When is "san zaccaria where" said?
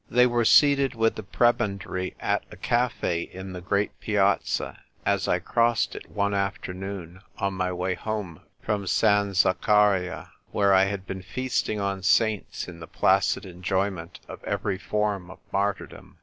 8.87-10.73